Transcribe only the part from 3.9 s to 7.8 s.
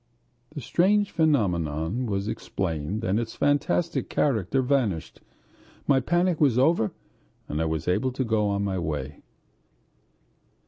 character vanished. My panic was over and I